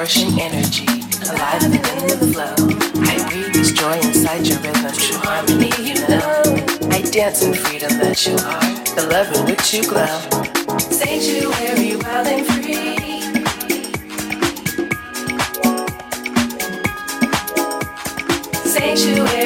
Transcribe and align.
flourishing 0.00 0.40
energy, 0.40 0.86
alive 1.28 1.62
and 1.62 1.74
in 1.74 1.80
the 2.08 2.32
flow. 2.32 2.54
I 3.04 3.28
breathe 3.28 3.52
this 3.52 3.70
joy 3.70 3.98
inside 3.98 4.46
your 4.46 4.58
rhythm, 4.60 4.92
true 4.94 5.18
harmony, 5.18 5.70
you 5.78 5.94
know. 6.08 6.42
I 6.90 7.02
dance 7.02 7.42
in 7.42 7.52
freedom 7.52 7.98
that 7.98 8.26
you 8.26 8.32
are, 8.32 8.96
the 8.96 9.06
love 9.10 9.30
in 9.36 9.44
which 9.44 9.74
you 9.74 9.82
glow. 9.82 10.06
Sanctuary, 10.78 11.96
wild 11.96 12.28
and 12.28 12.46
free. 12.46 12.96
Sanctuary. 18.64 19.39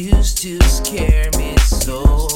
used 0.00 0.38
to 0.38 0.62
scare 0.62 1.28
me 1.36 1.56
so. 1.56 2.28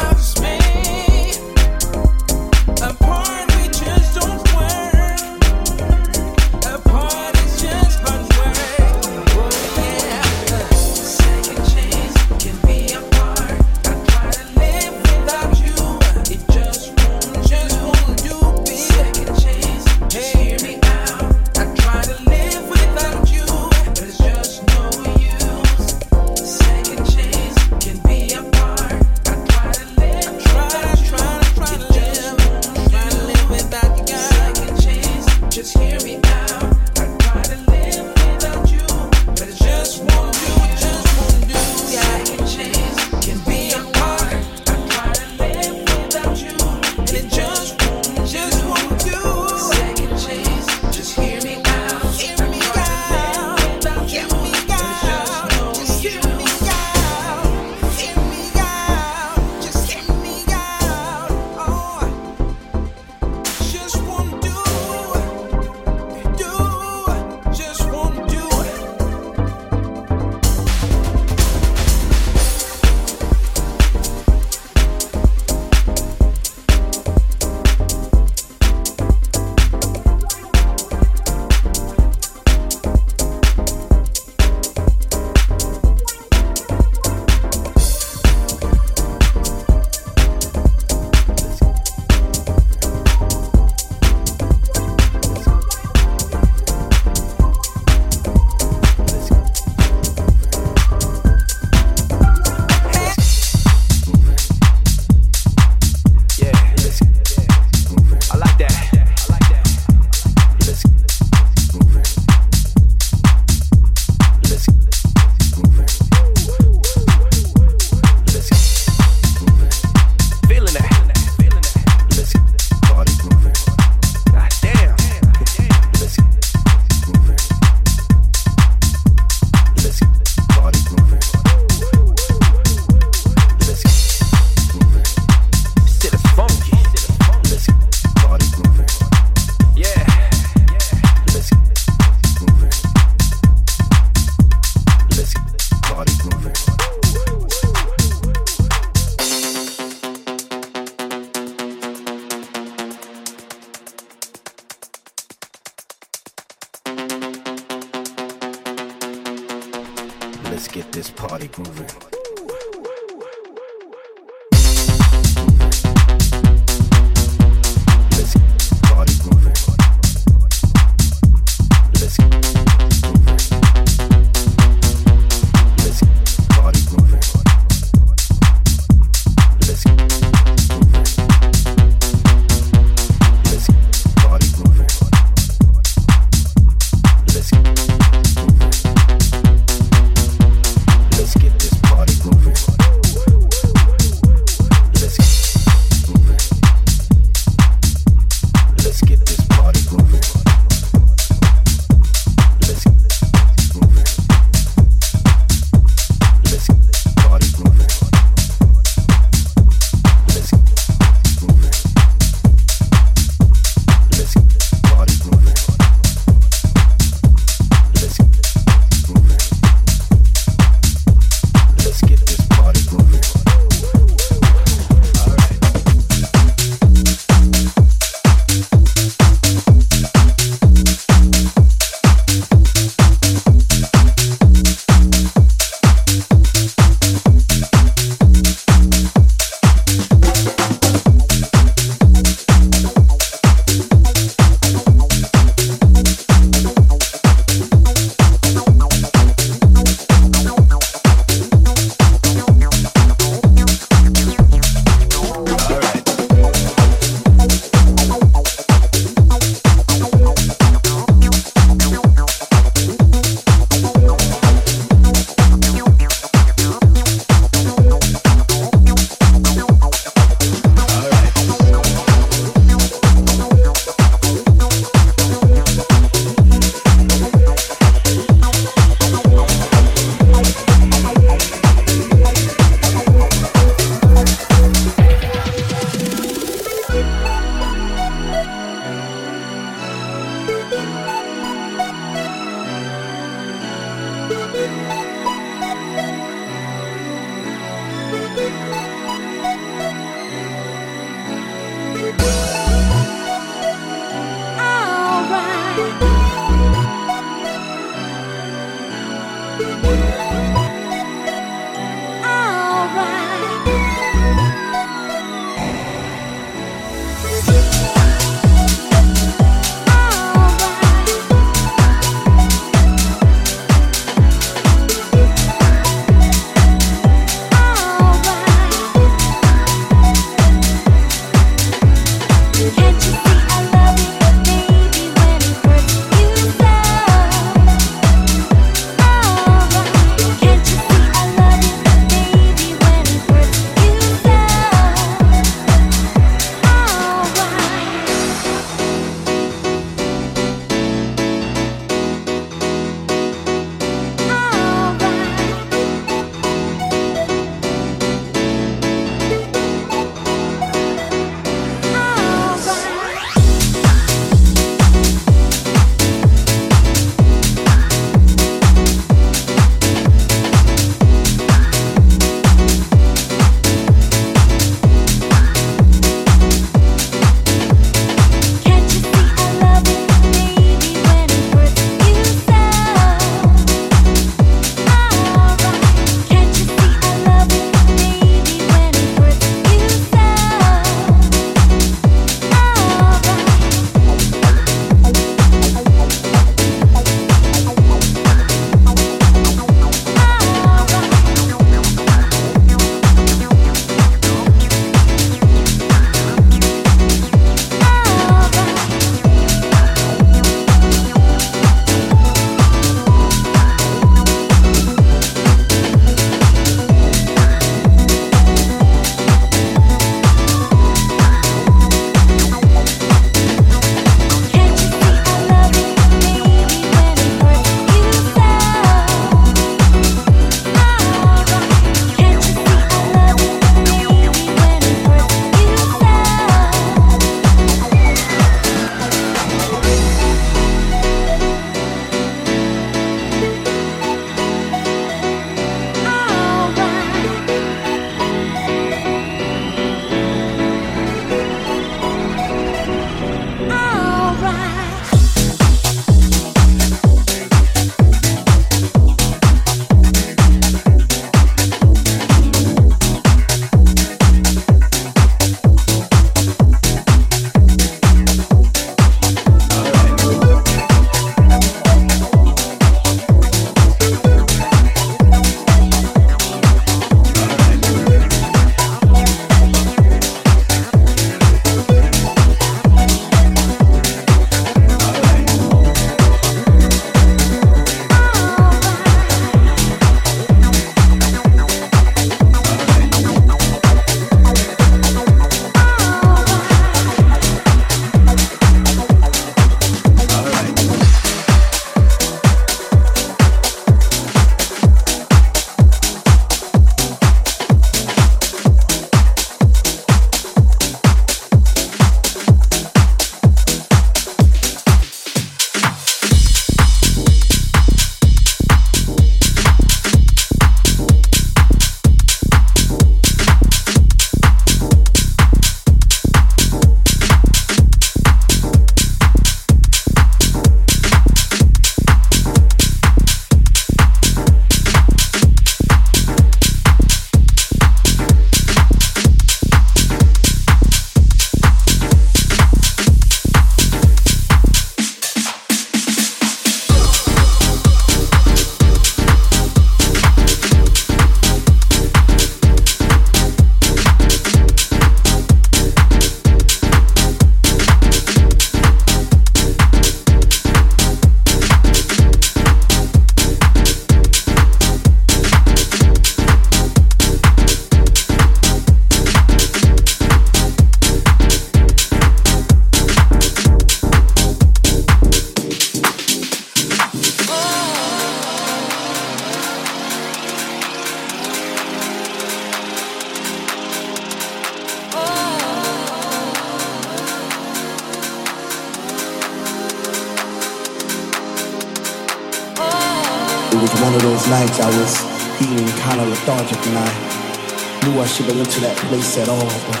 At 599.38 599.48
all, 599.48 599.58
but 599.58 600.00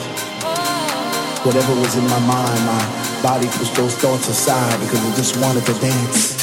whatever 1.44 1.74
was 1.80 1.96
in 1.96 2.04
my 2.04 2.20
mind, 2.20 2.64
my 2.64 3.22
body 3.22 3.48
pushed 3.48 3.74
those 3.74 3.94
thoughts 3.96 4.28
aside 4.28 4.80
because 4.80 5.00
I 5.00 5.16
just 5.16 5.36
wanted 5.40 5.66
to 5.66 5.74
dance. 5.74 6.35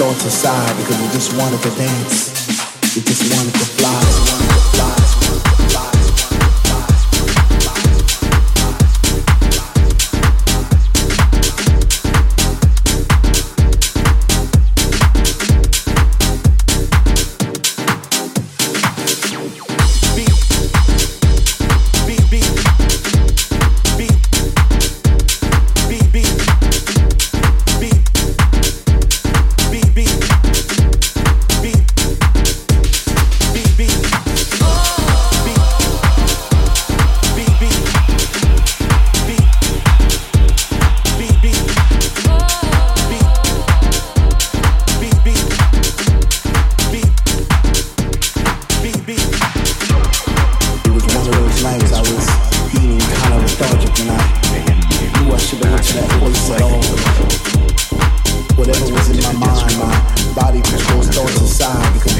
Thoughts 0.00 0.24
aside 0.24 0.74
because 0.78 0.98
it 0.98 1.12
just 1.12 1.36
wanted 1.36 1.60
to 1.60 1.68
dance. 1.76 2.96
It 2.96 3.04
just. 3.04 3.20
Wanted 3.36 3.52
to 3.52 3.66
fly. 3.76 4.49
you 61.94 62.00
can 62.00 62.19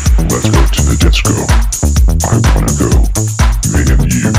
Let's 0.31 0.49
go 0.49 0.63
to 0.63 0.81
the 0.87 0.95
disco. 0.95 1.35
I 2.23 2.39
wanna 2.55 2.71
go. 2.79 2.87
Me 3.75 3.83
and 3.91 4.07
you, 4.13 4.30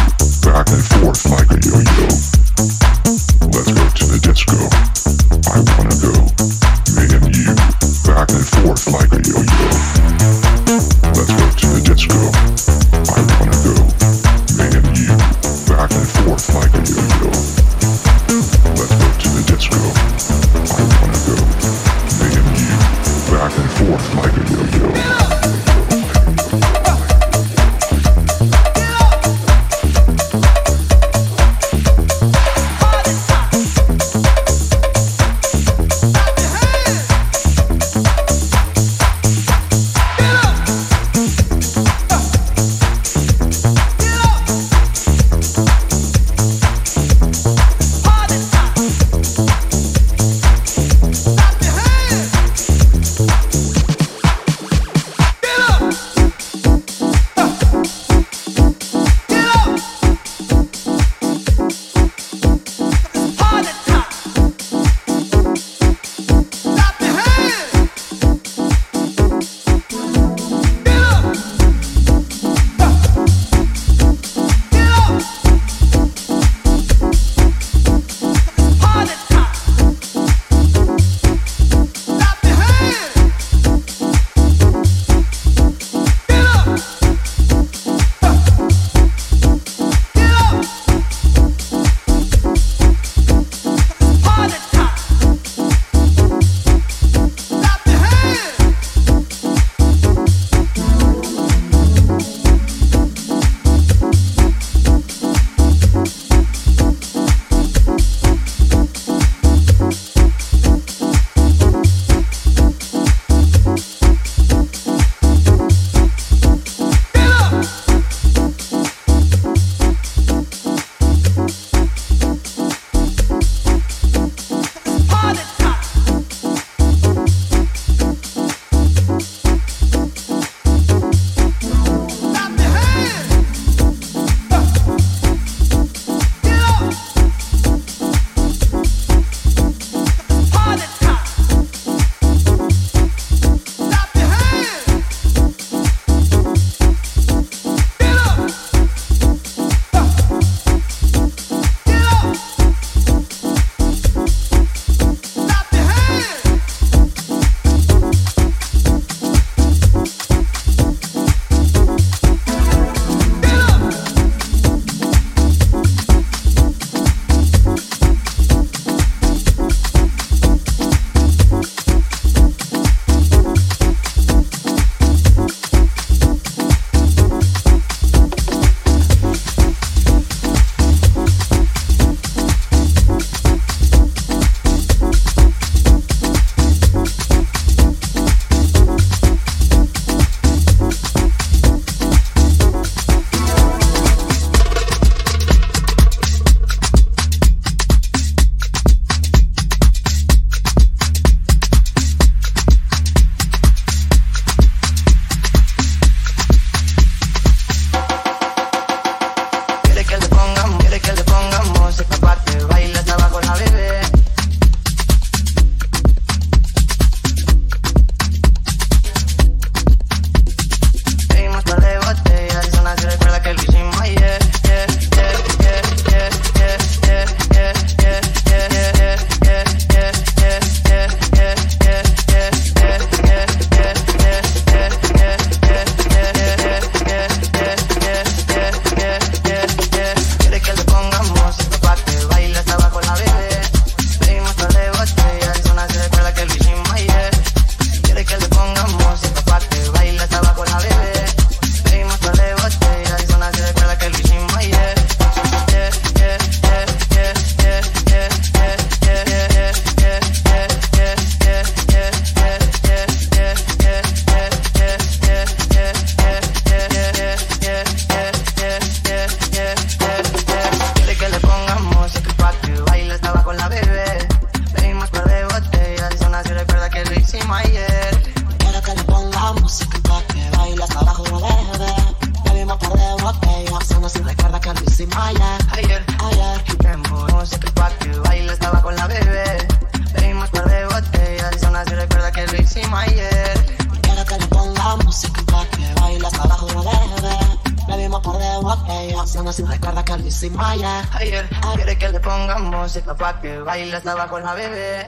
abajo 304.43 304.45
la 304.45 304.55
bebé. 304.55 305.07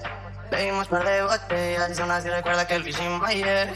Bebimos 0.51 0.89
par 0.89 1.05
de 1.05 1.23
botellas 1.23 1.91
y 1.91 1.95
son 1.95 2.11
así 2.11 2.29
recuerda 2.29 2.67
que 2.67 2.75
el 2.75 2.85
fishing 2.85 3.21
ayer. 3.27 3.75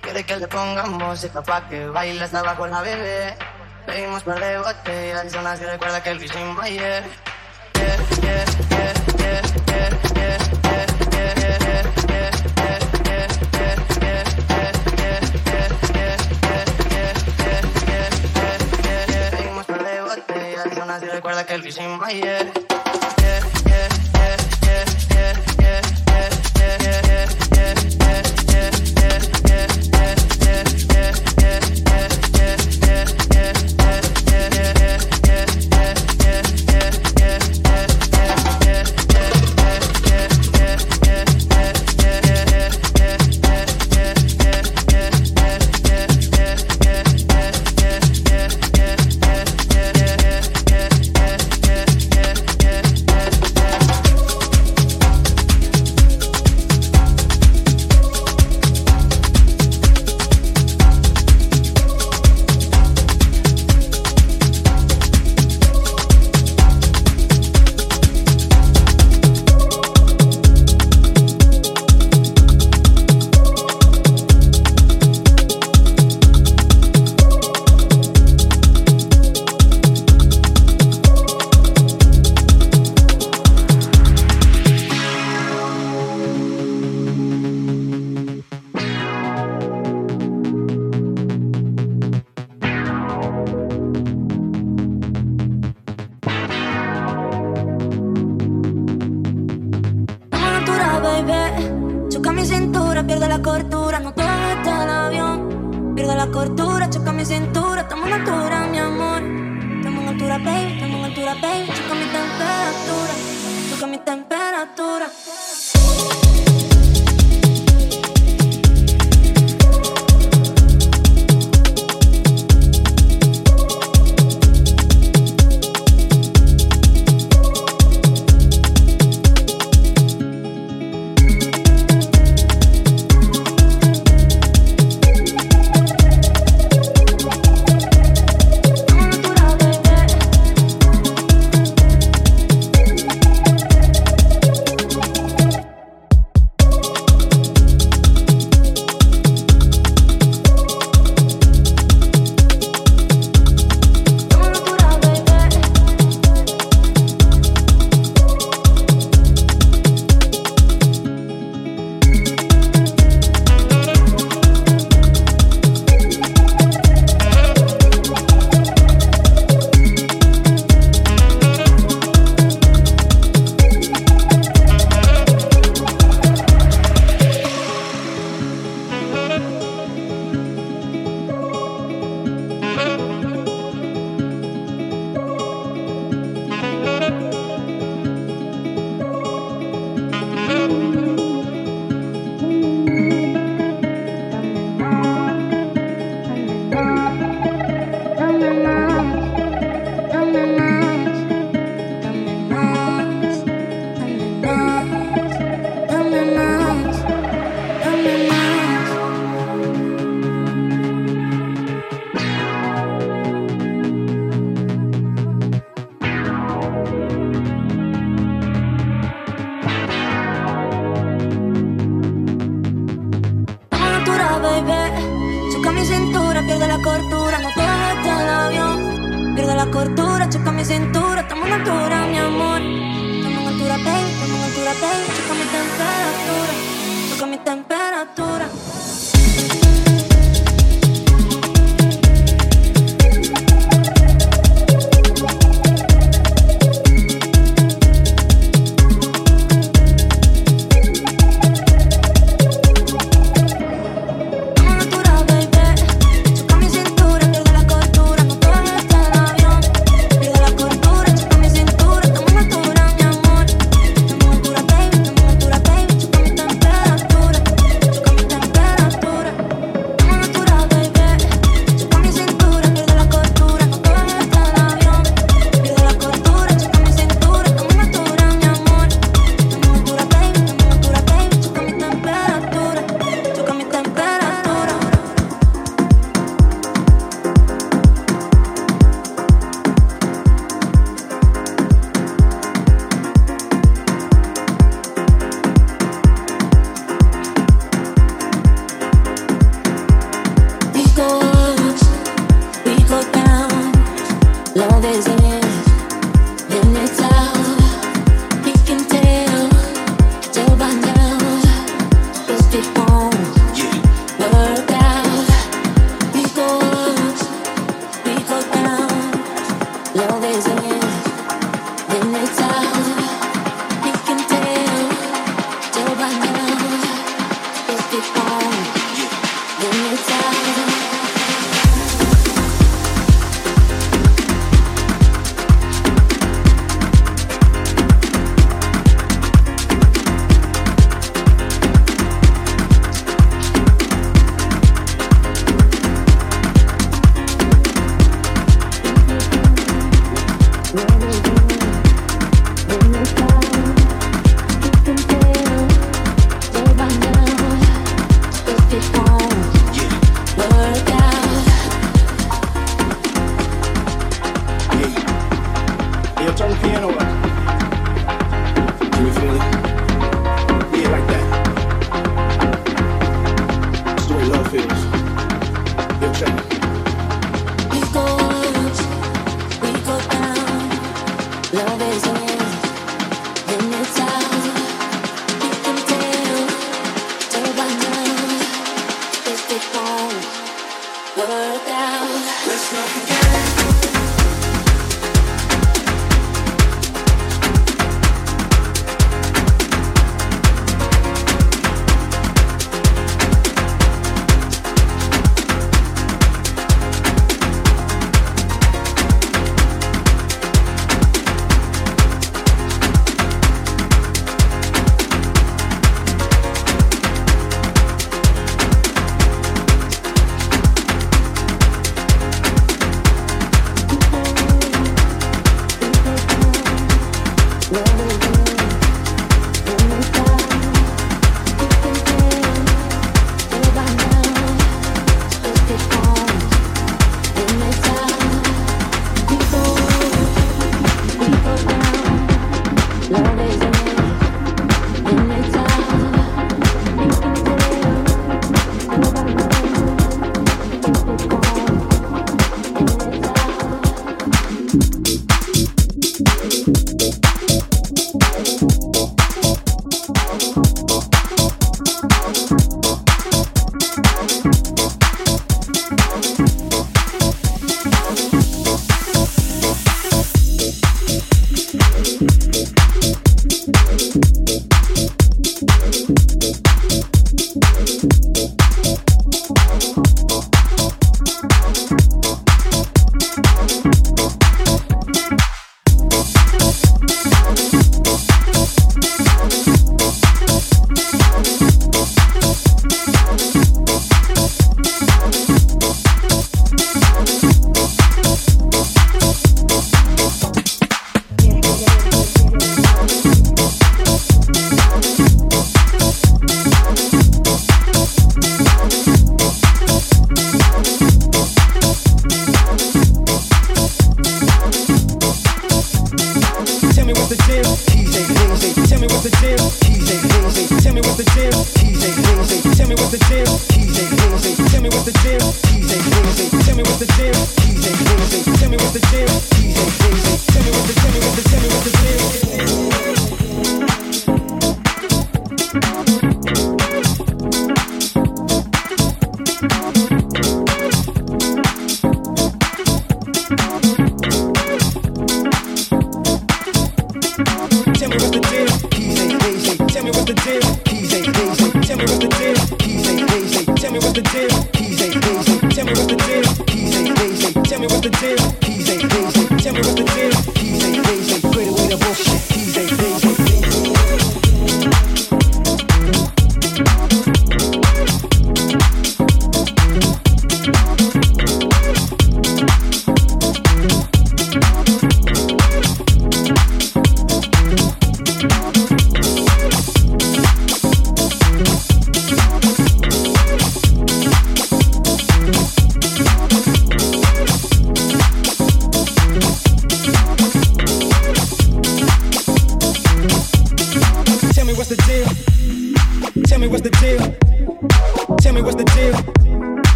Quiere 0.00 0.24
que 0.24 0.36
le 0.36 0.48
pongamos 0.48 1.02
música 1.02 1.42
pa' 1.42 1.68
que 1.68 1.86
baile 1.86 2.24
hasta 2.24 2.40
abajo 2.40 2.66
la 2.66 2.82
bebé. 2.82 3.34
Bebimos 3.86 4.22
par 4.22 4.40
de 4.40 4.58
botellas 4.58 5.24
y 5.24 5.30
son 5.30 5.46
así 5.46 5.64
recuerda 5.64 6.02
que 6.02 6.10
el 6.10 6.20
fishing 6.20 6.56
ayer. 6.62 7.04